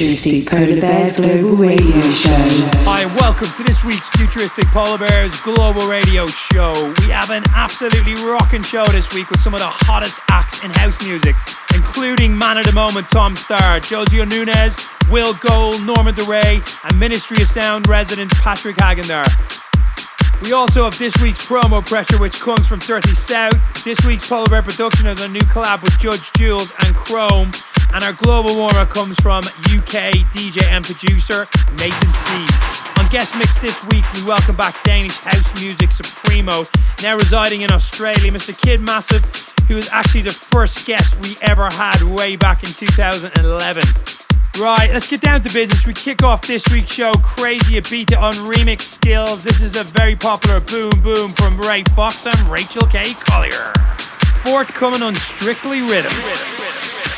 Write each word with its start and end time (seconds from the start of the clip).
Futuristic 0.00 0.48
Polar 0.48 0.80
Bears 0.80 1.16
Global 1.18 1.56
Radio 1.56 2.00
Show. 2.00 2.48
Hi, 2.88 3.04
welcome 3.20 3.48
to 3.58 3.62
this 3.62 3.84
week's 3.84 4.08
Futuristic 4.16 4.64
Polar 4.68 4.96
Bears 4.96 5.38
Global 5.42 5.86
Radio 5.86 6.26
Show. 6.26 6.72
We 7.00 7.12
have 7.12 7.28
an 7.28 7.42
absolutely 7.54 8.14
rocking 8.24 8.62
show 8.62 8.86
this 8.86 9.12
week 9.12 9.28
with 9.28 9.40
some 9.40 9.52
of 9.52 9.60
the 9.60 9.68
hottest 9.68 10.22
acts 10.30 10.64
in 10.64 10.70
house 10.70 10.96
music, 11.06 11.36
including 11.74 12.32
man 12.32 12.56
of 12.56 12.64
the 12.64 12.72
moment 12.72 13.10
Tom 13.10 13.34
Staar, 13.34 13.80
Josio 13.84 14.24
Nunez, 14.24 14.74
Will 15.10 15.34
Gold, 15.34 15.76
Norman 15.84 16.14
Doray, 16.14 16.62
and 16.88 16.98
Ministry 16.98 17.42
of 17.42 17.48
Sound 17.48 17.86
resident 17.86 18.30
Patrick 18.40 18.76
Hagenaar. 18.76 19.28
We 20.42 20.54
also 20.54 20.84
have 20.84 20.98
this 20.98 21.12
week's 21.22 21.44
promo 21.44 21.86
pressure, 21.86 22.16
which 22.16 22.40
comes 22.40 22.66
from 22.66 22.78
Dirty 22.78 23.14
South. 23.14 23.84
This 23.84 24.00
week's 24.06 24.26
Polar 24.26 24.48
Bear 24.48 24.62
production 24.62 25.08
is 25.08 25.20
a 25.20 25.28
new 25.28 25.44
collab 25.52 25.82
with 25.82 25.98
Judge 25.98 26.32
Jules 26.32 26.72
and 26.86 26.96
Chrome. 26.96 27.52
And 27.92 28.04
our 28.04 28.12
global 28.12 28.54
warmer 28.54 28.86
comes 28.86 29.18
from 29.20 29.42
UK 29.66 30.22
DJ 30.30 30.62
and 30.70 30.84
producer 30.84 31.46
Nathan 31.76 32.12
C. 32.12 32.46
On 33.00 33.08
guest 33.08 33.34
mix 33.36 33.58
this 33.58 33.84
week, 33.88 34.04
we 34.14 34.24
welcome 34.24 34.54
back 34.54 34.80
Danish 34.84 35.16
house 35.16 35.60
music 35.60 35.90
supremo, 35.92 36.64
now 37.02 37.16
residing 37.16 37.62
in 37.62 37.72
Australia, 37.72 38.30
Mr. 38.30 38.56
Kid 38.56 38.80
Massive, 38.80 39.24
who 39.66 39.74
was 39.74 39.88
actually 39.90 40.22
the 40.22 40.30
first 40.30 40.86
guest 40.86 41.20
we 41.22 41.36
ever 41.42 41.68
had 41.70 42.00
way 42.04 42.36
back 42.36 42.62
in 42.62 42.70
2011. 42.70 43.82
Right, 44.58 44.90
let's 44.92 45.08
get 45.08 45.20
down 45.20 45.42
to 45.42 45.52
business. 45.52 45.86
We 45.86 45.94
kick 45.94 46.22
off 46.22 46.42
this 46.42 46.68
week's 46.68 46.92
show 46.92 47.12
Crazibiza 47.12 48.20
on 48.20 48.34
remix 48.34 48.82
skills. 48.82 49.42
This 49.42 49.62
is 49.62 49.72
the 49.72 49.84
very 49.84 50.14
popular 50.14 50.60
Boom 50.60 50.90
Boom 51.02 51.32
from 51.32 51.58
Ray 51.60 51.82
Foxx 51.96 52.26
and 52.26 52.38
Rachel 52.48 52.86
K. 52.86 53.14
Collier. 53.14 53.72
Forthcoming 54.44 55.02
on 55.02 55.16
Strictly 55.16 55.82
Rhythm. 55.82 56.12
is 56.12 57.09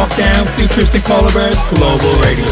lockdown, 0.00 0.48
futuristic 0.56 1.02
polar 1.04 1.30
bears, 1.32 1.56
global 1.68 2.12
radio. 2.22 2.46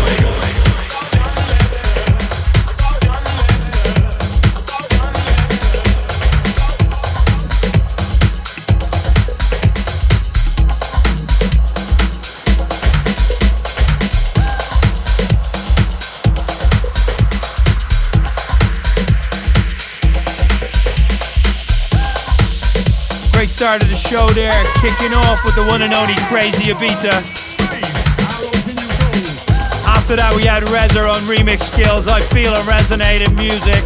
Great 23.33 23.49
start 23.49 23.83
of 23.83 23.89
the 23.89 23.95
show 23.97 24.29
there, 24.33 24.53
kicking 24.83 25.15
off 25.15 25.43
with 25.45 25.55
the 25.55 25.65
one 25.67 25.81
and 25.81 25.95
only 25.95 26.15
Crazibiza. 26.29 27.38
After 30.09 30.25
that, 30.25 30.33
we 30.41 30.49
had 30.49 30.65
Reza 30.73 31.05
on 31.05 31.21
remix 31.29 31.69
skills. 31.69 32.09
I 32.09 32.25
feel 32.33 32.57
a 32.57 32.65
resonating 32.65 33.29
music. 33.37 33.85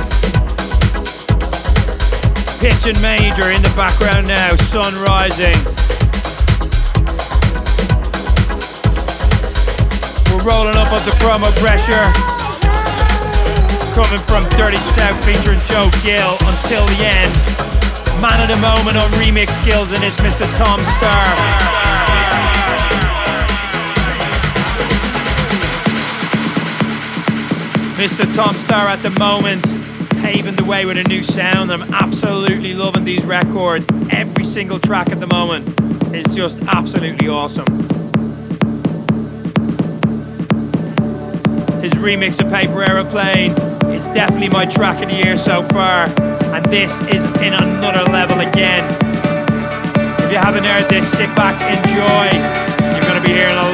Pitch 2.62 2.86
and 2.86 2.94
major 3.02 3.50
in 3.50 3.58
the 3.58 3.74
background 3.74 4.30
now, 4.30 4.54
sun 4.70 4.94
rising. 5.02 5.58
We're 10.30 10.46
rolling 10.46 10.78
up 10.78 10.94
onto 10.94 11.10
promo 11.18 11.50
pressure. 11.58 12.06
Coming 13.98 14.22
from 14.22 14.46
Dirty 14.54 14.78
South 14.94 15.18
featuring 15.26 15.58
Joe 15.66 15.90
Gill 16.06 16.38
until 16.46 16.86
the 16.86 17.02
end. 17.02 17.34
Man 18.22 18.38
of 18.38 18.46
the 18.46 18.62
moment 18.62 18.94
on 18.94 19.10
remix 19.18 19.50
skills, 19.58 19.90
and 19.90 19.98
it's 20.06 20.22
Mr. 20.22 20.46
Tom 20.54 20.78
Staar. 20.86 21.81
Mr. 28.02 28.34
Tom 28.34 28.56
Staar 28.56 28.86
at 28.86 29.00
the 29.04 29.10
moment, 29.10 29.62
paving 30.22 30.56
the 30.56 30.64
way 30.64 30.84
with 30.84 30.96
a 30.96 31.04
new 31.04 31.22
sound. 31.22 31.72
I'm 31.72 31.82
absolutely 31.94 32.74
loving 32.74 33.04
these 33.04 33.24
records. 33.24 33.86
Every 34.10 34.44
single 34.44 34.80
track 34.80 35.12
at 35.12 35.20
the 35.20 35.28
moment 35.28 35.68
is 36.12 36.26
just 36.34 36.60
absolutely 36.62 37.28
awesome. 37.28 37.64
His 41.80 41.92
remix 42.02 42.44
of 42.44 42.52
Paper 42.52 42.82
Aeroplane 42.82 43.52
is 43.94 44.06
definitely 44.06 44.48
my 44.48 44.66
track 44.66 45.00
of 45.00 45.08
the 45.08 45.14
year 45.14 45.38
so 45.38 45.62
far 45.62 46.06
and 46.18 46.64
this 46.64 47.02
is 47.02 47.24
in 47.36 47.54
another 47.54 48.02
level 48.10 48.40
again. 48.40 48.82
If 50.24 50.32
you 50.32 50.38
haven't 50.38 50.64
heard 50.64 50.90
this, 50.90 51.08
sit 51.08 51.32
back, 51.36 51.54
enjoy. 51.70 52.36
You're 52.96 53.06
going 53.06 53.22
to 53.22 53.28
be 53.28 53.32
hearing 53.32 53.56
a 53.56 53.71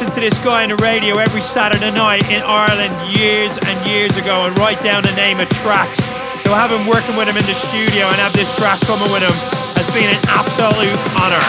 used 0.00 0.14
to 0.14 0.20
this 0.20 0.38
guy 0.44 0.62
on 0.62 0.68
the 0.68 0.76
radio 0.76 1.18
every 1.18 1.40
Saturday 1.40 1.90
night 1.90 2.22
in 2.30 2.40
Ireland 2.42 2.94
years 3.18 3.56
and 3.66 3.86
years 3.88 4.16
ago 4.16 4.46
and 4.46 4.56
write 4.58 4.80
down 4.82 5.02
the 5.02 5.14
name 5.16 5.40
of 5.40 5.48
tracks. 5.64 5.98
So 6.42 6.54
having 6.54 6.86
working 6.86 7.16
with 7.16 7.26
him 7.26 7.36
in 7.36 7.42
the 7.46 7.54
studio 7.54 8.06
and 8.06 8.16
have 8.16 8.32
this 8.32 8.54
track 8.56 8.80
coming 8.82 9.10
with 9.10 9.22
him 9.22 9.34
has 9.74 9.88
been 9.90 10.06
an 10.06 10.22
absolute 10.28 10.98
honor. 11.18 11.42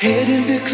Head 0.00 0.28
in 0.28 0.46
the 0.48 0.68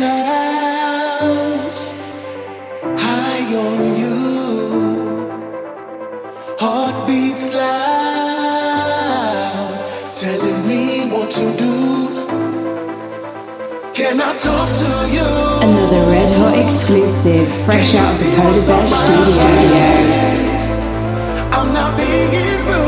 fresh 17.66 17.96
out 17.96 18.06
of 18.06 18.20
the 18.20 18.26
Bear 18.36 18.86
studio. 18.86 19.42
I'm 21.50 21.72
not 21.74 21.96
being 21.96 22.30
rude, 22.64 22.87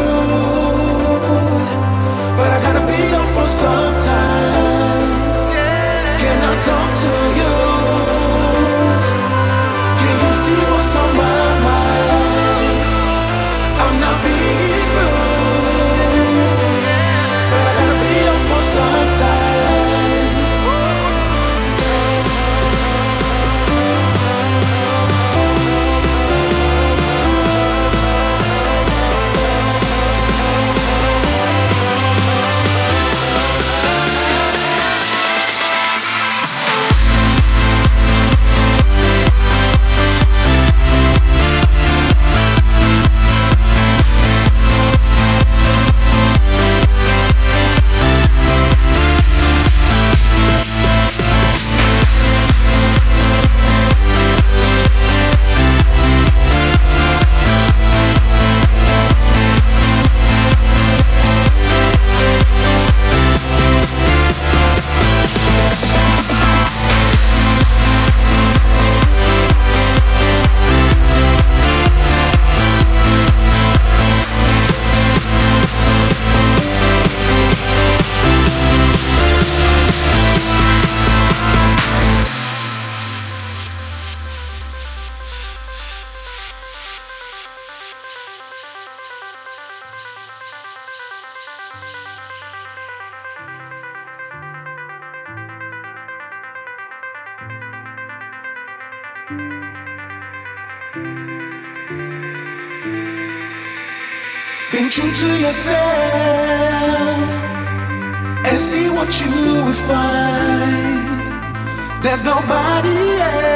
There's 112.10 112.24
nobody 112.24 113.22
else 113.22 113.54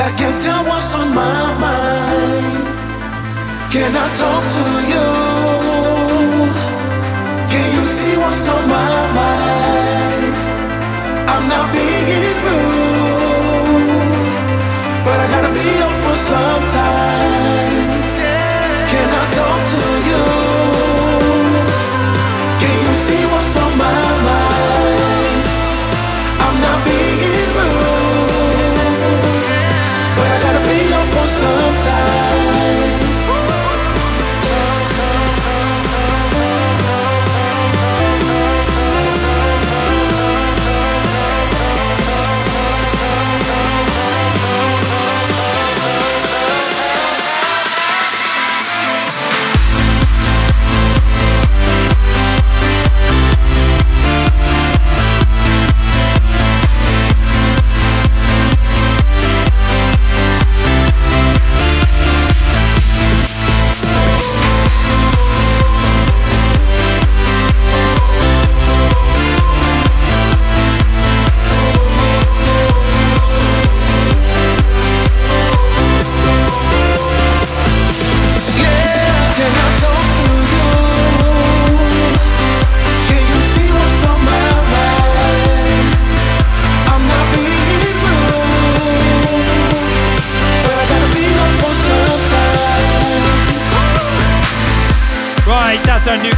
that 0.00 0.16
can 0.16 0.40
tell 0.40 0.64
what's 0.64 0.96
on 0.96 1.12
my 1.12 1.52
mind. 1.60 2.64
Can 3.68 3.92
I 3.92 4.08
talk 4.16 4.40
to 4.56 4.64
you? 4.88 5.04
Can 7.52 7.68
you 7.76 7.84
see 7.84 8.16
what's 8.16 8.48
on 8.48 8.64
my 8.72 8.96
mind? 9.20 10.32
I'm 11.28 11.44
not 11.44 11.68
being 11.76 12.40
rude, 12.40 13.84
but 15.04 15.20
I 15.20 15.28
gotta 15.28 15.52
be 15.52 15.68
up 15.84 15.92
for 16.08 16.16
sometimes. 16.16 18.16
Can 18.88 19.12
I 19.12 19.28
talk 19.28 19.60
to 19.76 19.84
you? 20.08 20.43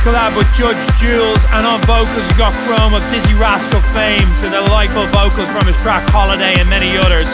Collab 0.06 0.38
with 0.38 0.46
Judge 0.54 0.78
Jules, 1.02 1.42
and 1.50 1.66
on 1.66 1.82
vocals 1.82 2.22
we 2.30 2.34
got 2.38 2.54
Chrome 2.62 2.94
of 2.94 3.02
Dizzee 3.10 3.34
Rascal 3.42 3.82
fame, 3.90 4.30
the 4.38 4.54
delightful 4.54 5.02
vocals 5.10 5.50
from 5.50 5.66
his 5.66 5.74
track 5.82 6.06
Holiday 6.14 6.54
and 6.62 6.70
many 6.70 6.94
others. 6.94 7.26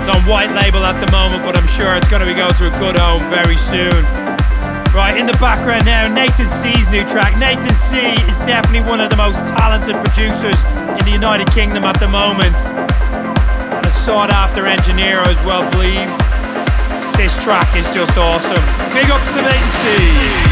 It's 0.00 0.08
on 0.08 0.24
white 0.24 0.48
label 0.56 0.88
at 0.88 0.96
the 1.04 1.10
moment, 1.12 1.44
but 1.44 1.52
I'm 1.52 1.68
sure 1.68 2.00
it's 2.00 2.08
going 2.08 2.24
to 2.24 2.28
be 2.28 2.32
going 2.32 2.56
to 2.56 2.72
a 2.72 2.74
good 2.80 2.96
home 2.96 3.20
very 3.28 3.60
soon. 3.60 3.92
Right, 4.96 5.20
in 5.20 5.28
the 5.28 5.36
background 5.36 5.84
now, 5.84 6.08
Nathan 6.08 6.48
C's 6.48 6.88
new 6.88 7.04
track. 7.04 7.36
Nathan 7.36 7.76
C 7.76 8.16
is 8.24 8.40
definitely 8.48 8.88
one 8.88 9.04
of 9.04 9.12
the 9.12 9.20
most 9.20 9.52
talented 9.52 10.00
producers 10.00 10.56
in 10.96 11.04
the 11.04 11.12
United 11.12 11.52
Kingdom 11.52 11.84
at 11.84 12.00
the 12.00 12.08
moment. 12.08 12.56
And 12.56 13.84
a 13.84 13.92
sought 13.92 14.32
after 14.32 14.64
engineer 14.64 15.20
as 15.28 15.36
well 15.44 15.68
believe. 15.76 16.08
This 17.20 17.36
track 17.44 17.68
is 17.76 17.84
just 17.92 18.16
awesome. 18.16 18.64
Big 18.96 19.12
up 19.12 19.20
to 19.36 19.40
Nathan 19.44 19.68
C. 19.76 20.47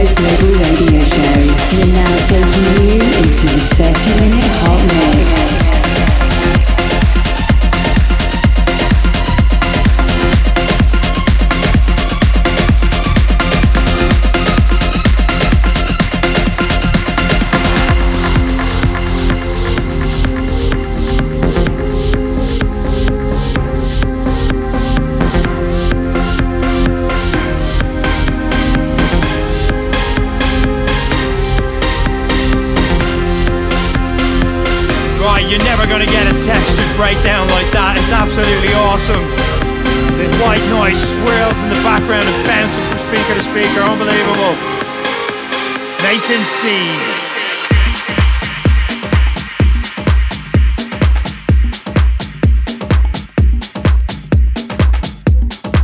host 0.00 0.16
global 0.16 0.54
radio 0.56 1.04
show. 1.04 1.40
You're 1.76 1.92
now 1.92 2.14
taking 2.28 2.88
you 2.88 3.00
into 3.20 3.46
the 3.52 3.60
30 3.76 4.20
minute 4.20 4.50
hot 4.64 4.80
mix. 4.86 5.09
bouncing 42.10 42.84
from 42.90 42.98
speaker 43.06 43.34
to 43.34 43.40
speaker. 43.40 43.80
Unbelievable. 43.82 44.54
Nathan 46.02 46.44
C. 46.44 47.20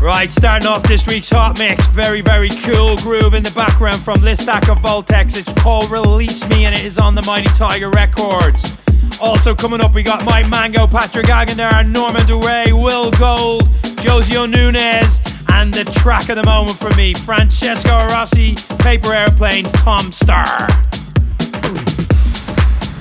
Right, 0.02 0.30
starting 0.30 0.68
off 0.68 0.82
this 0.84 1.06
week's 1.06 1.28
hot 1.30 1.58
mix. 1.58 1.86
Very, 1.88 2.20
very 2.20 2.48
cool 2.48 2.96
groove 2.98 3.34
in 3.34 3.42
the 3.42 3.52
background 3.52 3.98
from 3.98 4.16
Listak 4.16 4.70
of 4.70 4.78
Voltex. 4.78 5.36
It's 5.36 5.52
called 5.62 5.90
Release 5.90 6.48
Me 6.48 6.64
and 6.64 6.74
it 6.74 6.84
is 6.84 6.96
on 6.96 7.14
the 7.14 7.22
Mighty 7.22 7.52
Tiger 7.54 7.90
Records. 7.90 8.78
Also 9.20 9.54
coming 9.54 9.80
up, 9.80 9.94
we 9.94 10.02
got 10.02 10.24
Mike 10.24 10.48
Mango, 10.48 10.86
Patrick 10.86 11.26
Agandar, 11.26 11.84
Norman 11.84 12.26
Doray, 12.26 12.72
Will 12.72 13.10
Gold, 13.12 13.68
Josio 14.02 14.48
Nunez 14.48 15.20
and 15.56 15.72
the 15.72 15.84
track 15.84 16.28
of 16.28 16.36
the 16.36 16.44
moment 16.44 16.76
for 16.76 16.94
me, 16.96 17.14
Francesco 17.14 18.06
Rossi, 18.08 18.56
Paper 18.78 19.14
Airplanes, 19.14 19.72
Tom 19.72 20.12
Staar. 20.12 20.68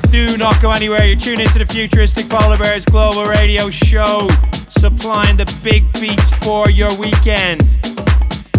Do 0.09 0.37
not 0.37 0.61
go 0.61 0.71
anywhere, 0.71 1.05
you're 1.05 1.19
tuned 1.19 1.41
into 1.41 1.59
the 1.59 1.65
Futuristic 1.65 2.29
Polar 2.29 2.57
Bears 2.57 2.85
Global 2.85 3.25
Radio 3.25 3.69
Show 3.69 4.29
supplying 4.69 5.35
the 5.35 5.43
big 5.63 5.91
beats 5.99 6.29
for 6.45 6.69
your 6.69 6.97
weekend. 6.97 7.65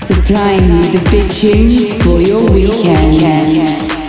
Supplying 0.04 0.68
the 0.68 1.08
big 1.10 1.32
tunes 1.32 1.94
for 2.04 2.20
your 2.20 2.44
weekend. 2.52 4.03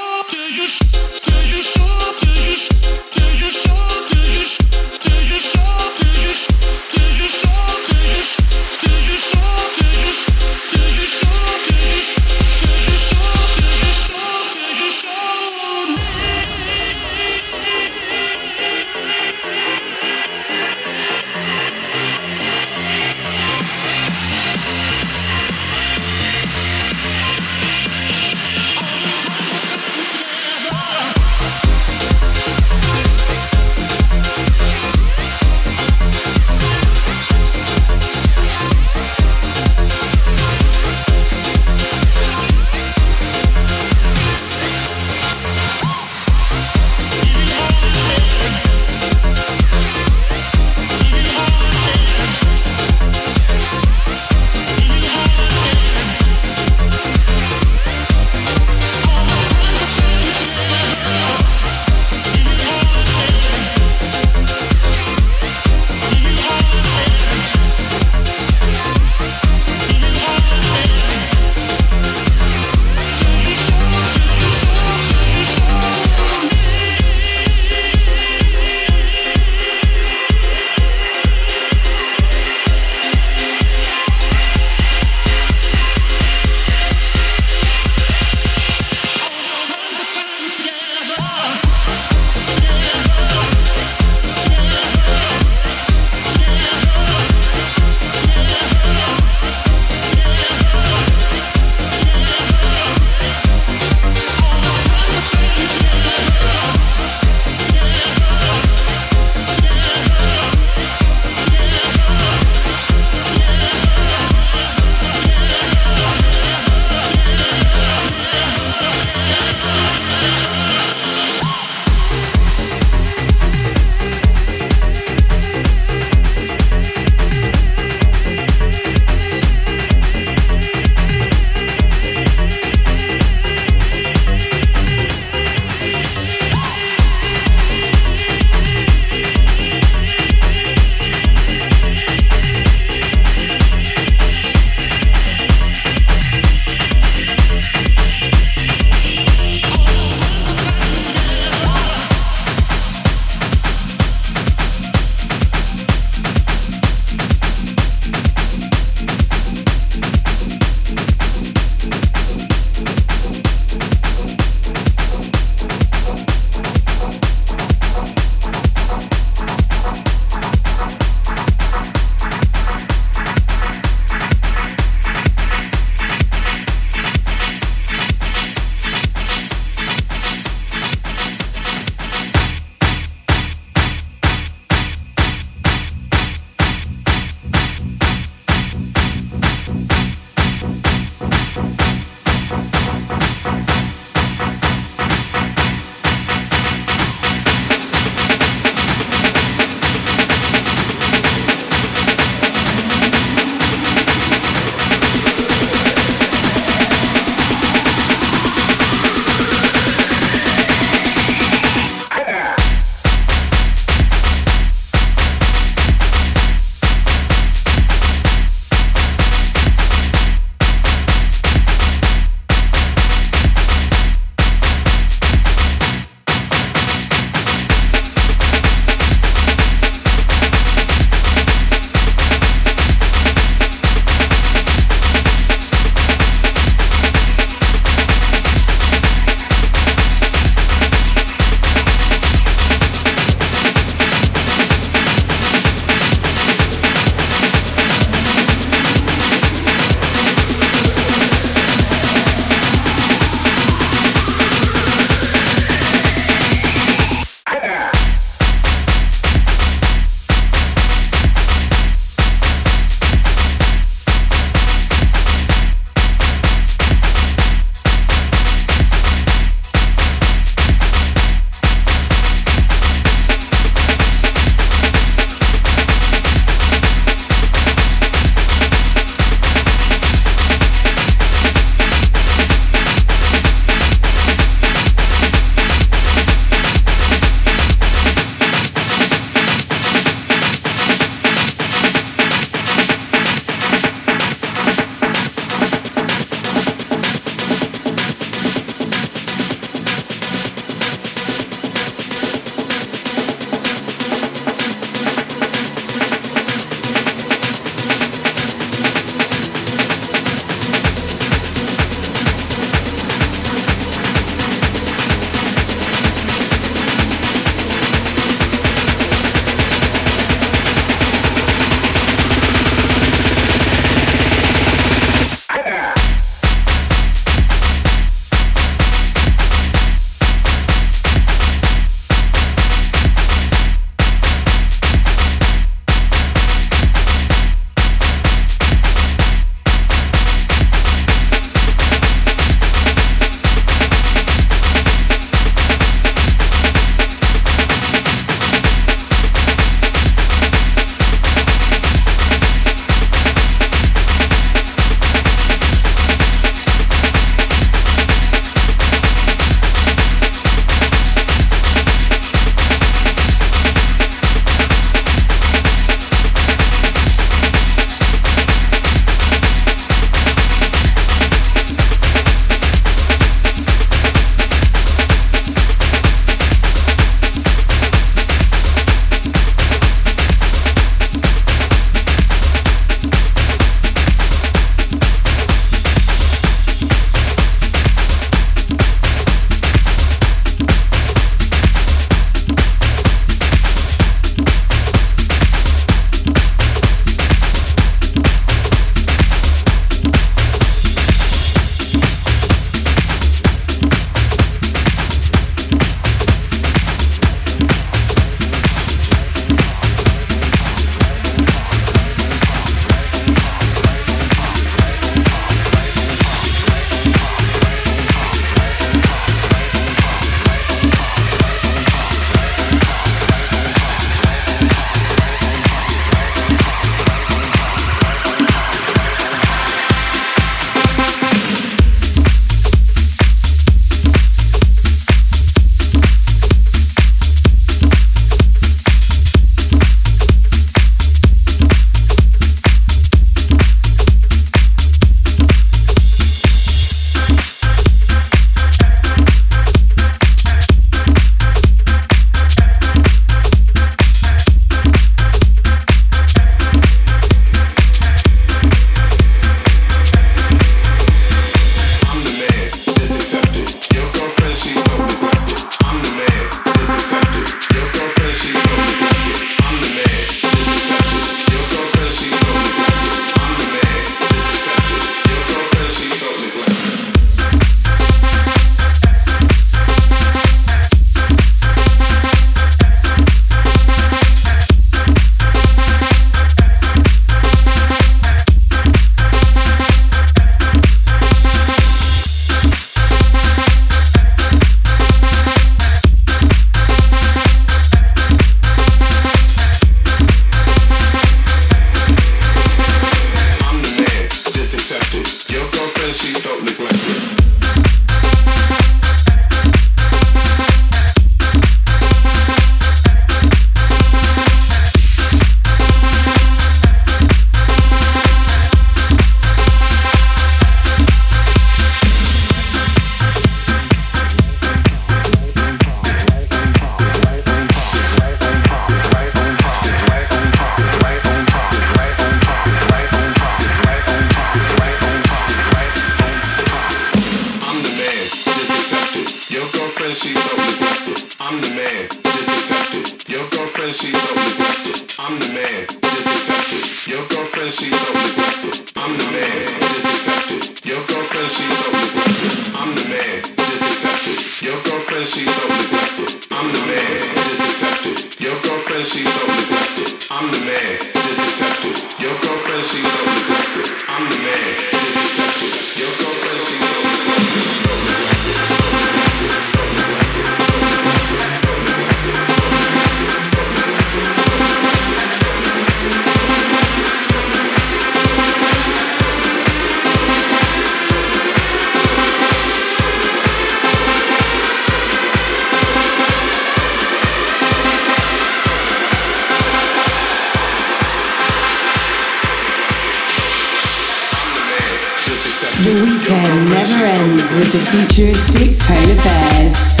Futuristic 597.91 598.77
polar 598.79 599.15
bears. 599.23 600.00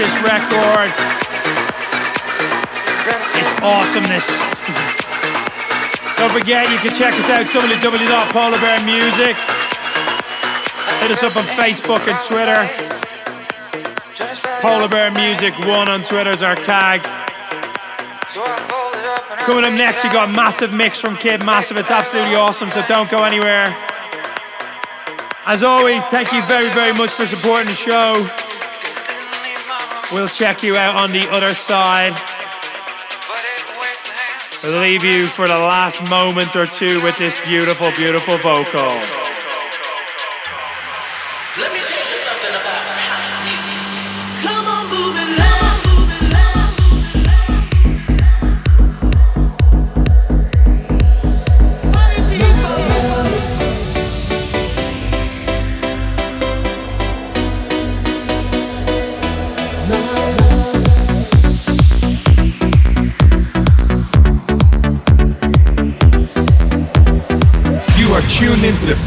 This 0.00 0.16
record. 0.24 0.88
It's 3.36 3.52
awesomeness. 3.60 4.24
Don't 6.16 6.32
forget, 6.32 6.64
you 6.72 6.78
can 6.78 6.96
check 6.96 7.12
us 7.12 7.28
out 7.28 7.44
www.polarbearmusic. 7.44 9.36
Hit 11.02 11.10
us 11.10 11.22
up 11.22 11.36
on 11.36 11.44
Facebook 11.52 12.08
and 12.08 12.16
Twitter. 12.24 12.64
Polar 14.62 14.88
Bear 14.88 15.10
Music 15.10 15.52
1 15.66 15.88
on 15.90 16.02
Twitter 16.02 16.30
is 16.30 16.42
our 16.42 16.56
tag. 16.56 17.02
Coming 19.44 19.64
up 19.64 19.74
next, 19.74 20.02
you 20.04 20.10
got 20.12 20.30
a 20.30 20.32
Massive 20.32 20.72
Mix 20.72 20.98
from 20.98 21.18
Kid 21.18 21.44
Massive. 21.44 21.76
It's 21.76 21.90
absolutely 21.90 22.36
awesome, 22.36 22.70
so 22.70 22.82
don't 22.88 23.10
go 23.10 23.24
anywhere. 23.24 23.76
As 25.44 25.62
always, 25.62 26.06
thank 26.06 26.32
you 26.32 26.40
very, 26.44 26.68
very 26.70 26.94
much 26.94 27.10
for 27.10 27.26
supporting 27.26 27.66
the 27.66 27.72
show. 27.72 28.49
We'll 30.12 30.26
check 30.26 30.64
you 30.64 30.76
out 30.76 30.96
on 30.96 31.10
the 31.10 31.24
other 31.30 31.54
side. 31.54 32.14
Leave 34.64 35.04
you 35.04 35.26
for 35.26 35.46
the 35.46 35.54
last 35.54 36.10
moment 36.10 36.56
or 36.56 36.66
two 36.66 37.00
with 37.02 37.16
this 37.16 37.46
beautiful, 37.46 37.90
beautiful 37.96 38.36
vocal. 38.38 39.19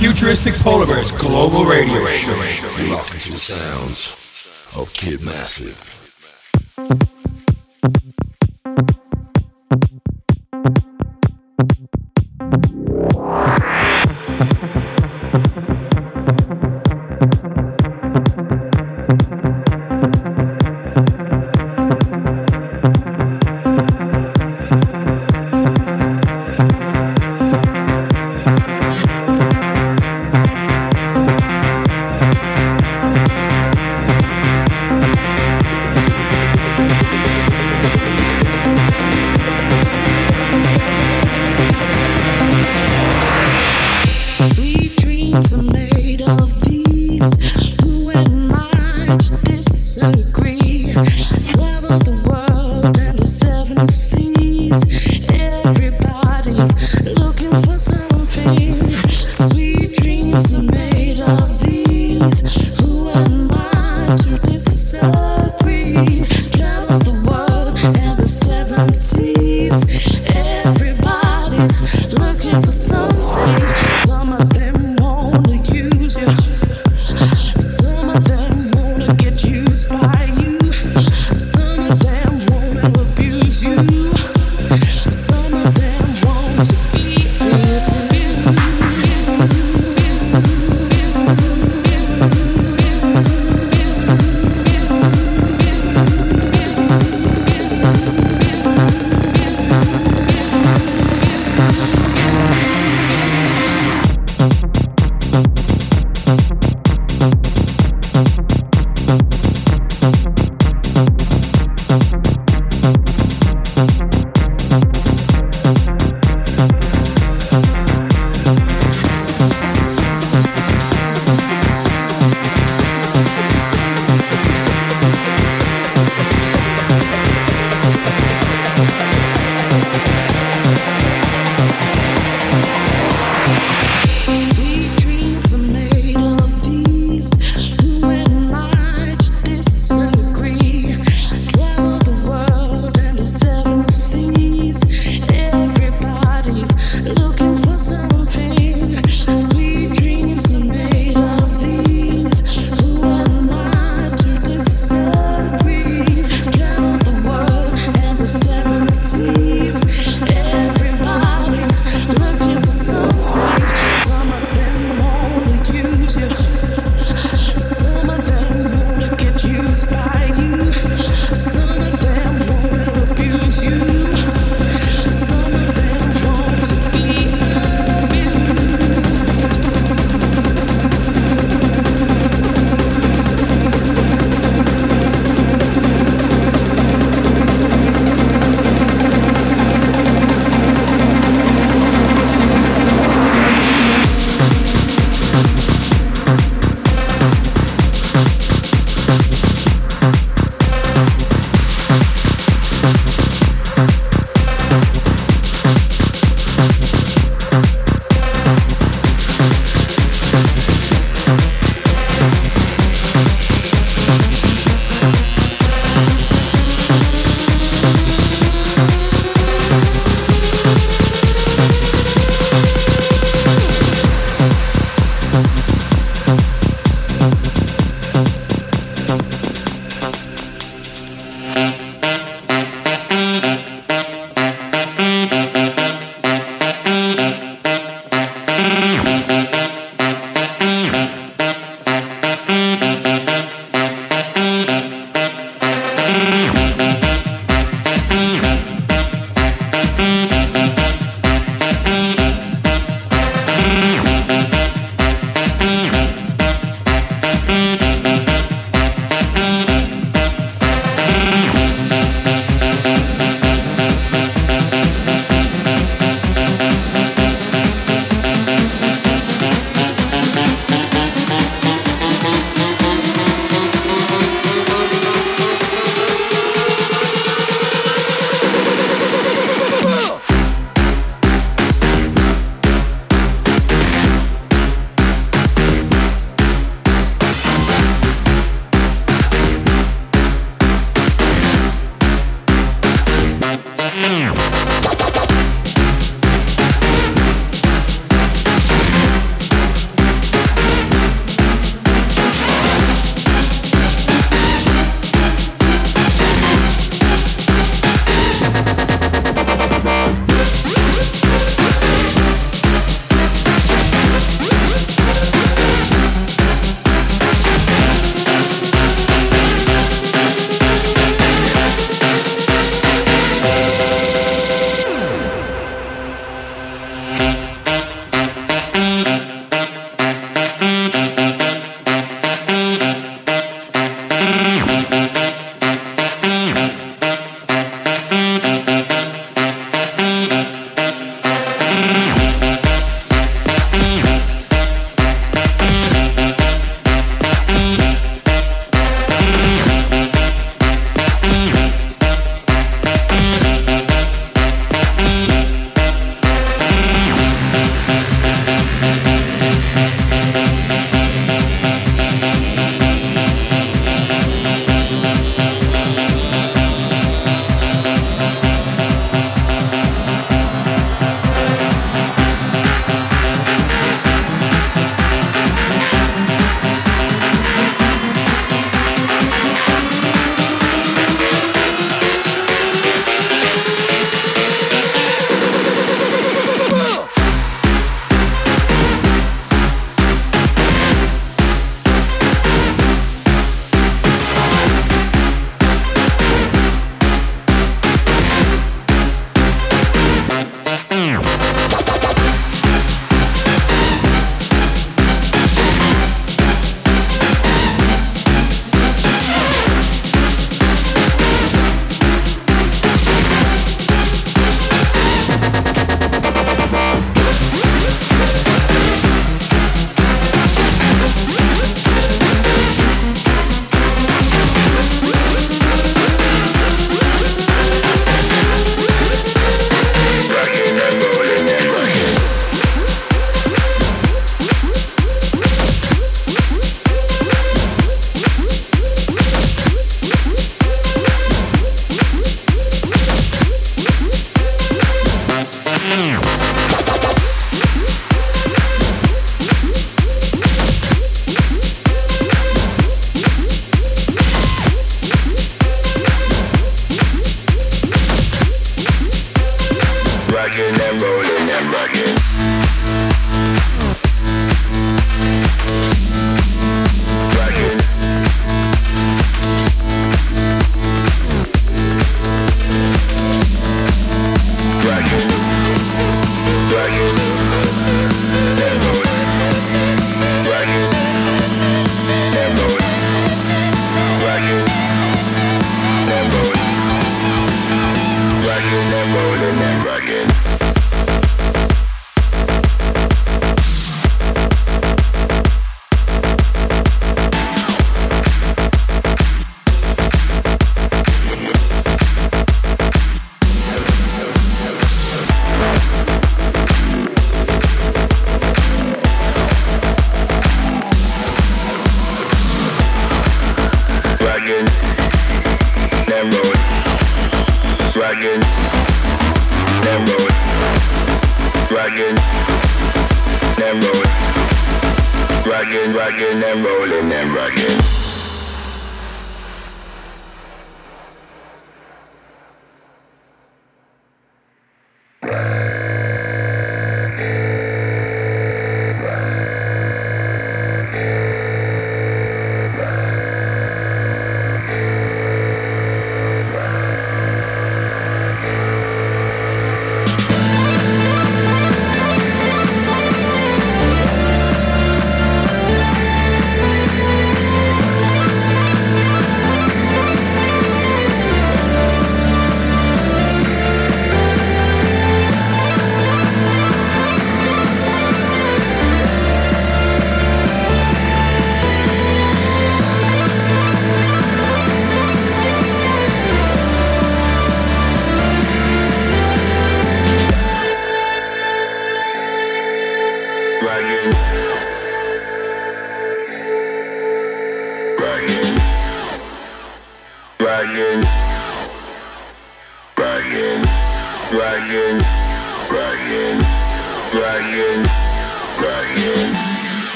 Futuristic 0.00 0.54
Polar 0.54 0.86
Bears 0.86 1.12
Global 1.12 1.66
Radio 1.66 2.06
Show. 2.06 2.32
To 2.32 3.32
the 3.32 3.36
sounds 3.36 4.16
of 4.74 4.90
Kid 4.94 5.20
Massive. 5.20 5.89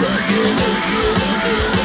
Dragon. 0.00 1.79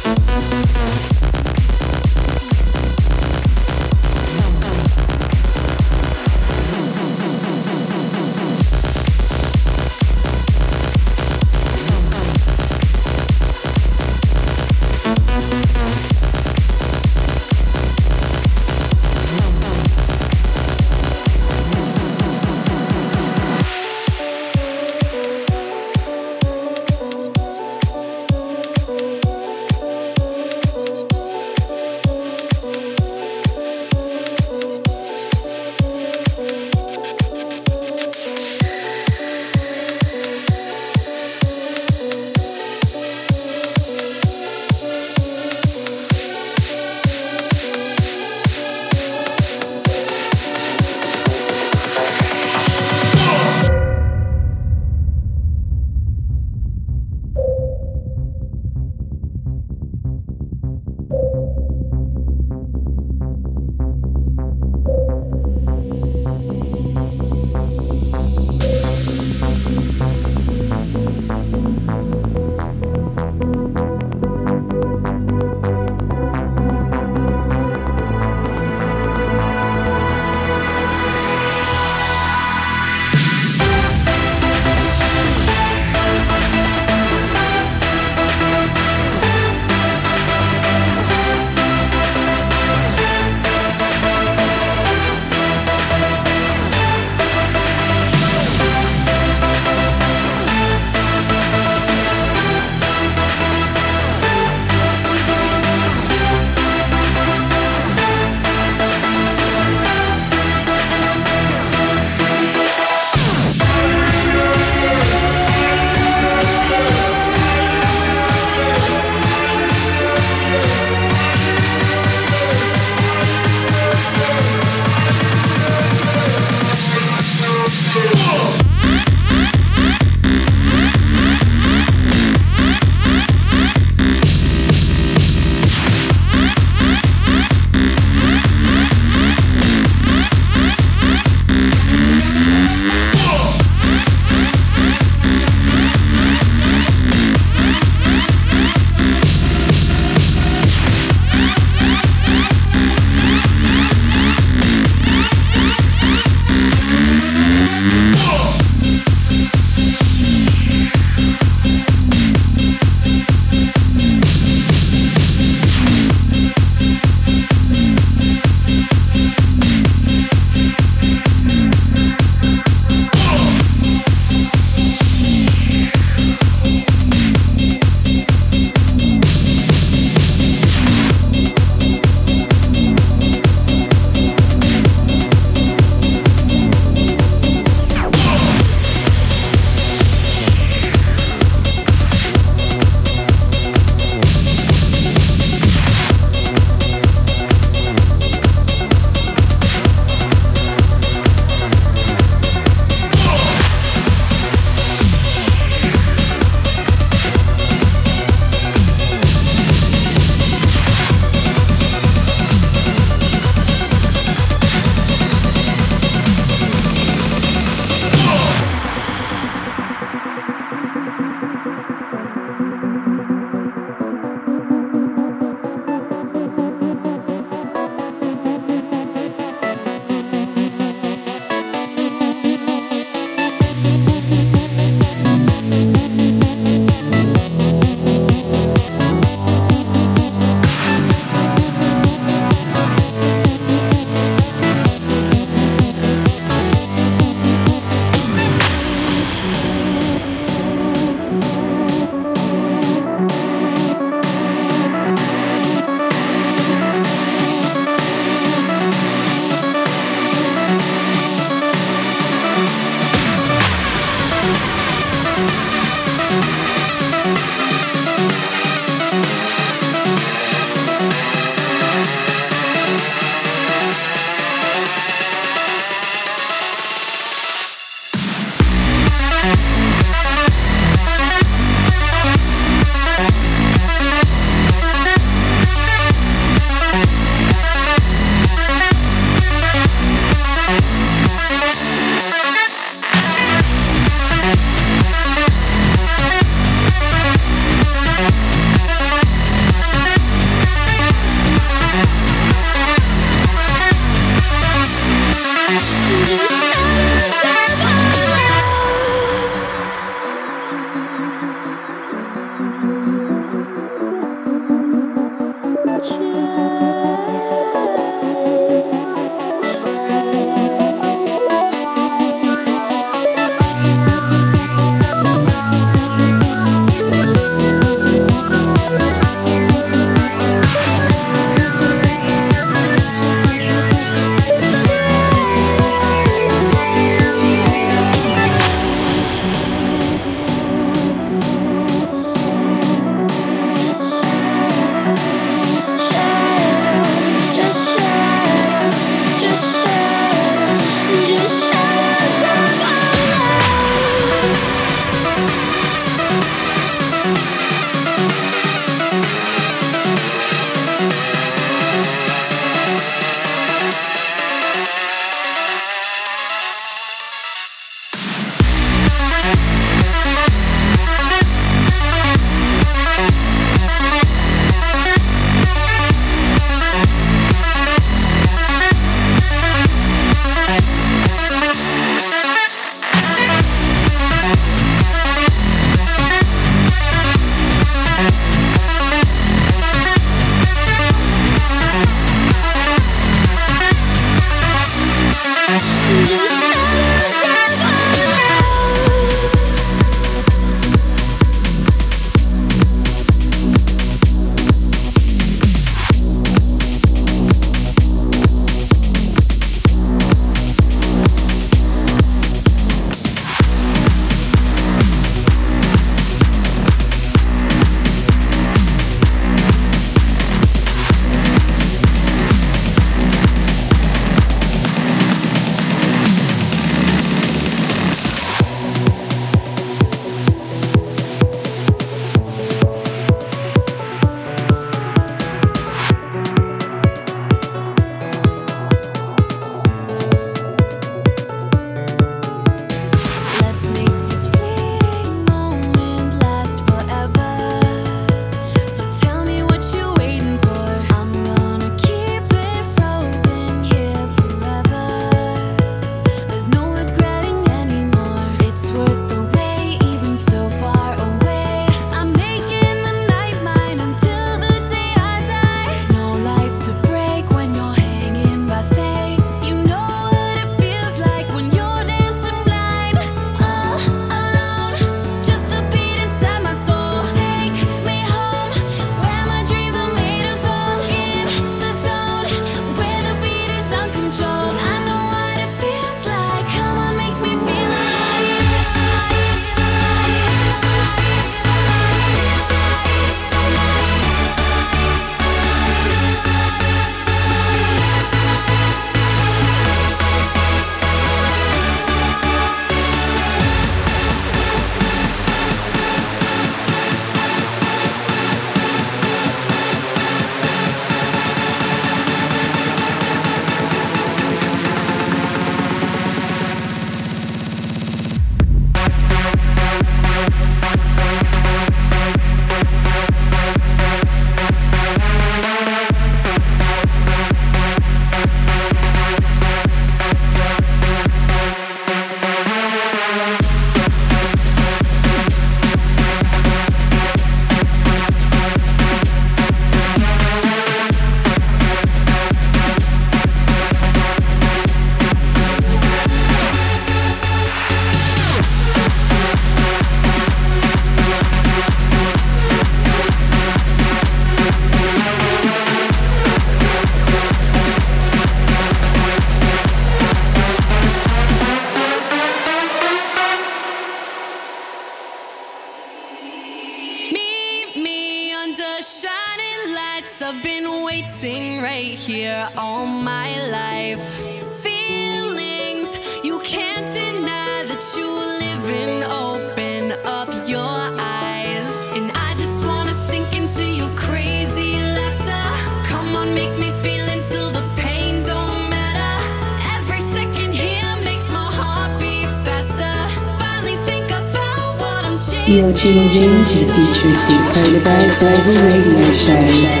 Global 598.63 598.83
Radio 598.83 599.31
Show. 599.31 600.00